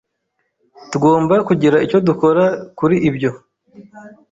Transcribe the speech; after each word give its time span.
Tugomba 0.91 1.35
kugira 1.47 1.77
icyo 1.85 1.97
dukora 2.07 2.43
kuri 2.77 2.95
ibyo. 3.09 3.31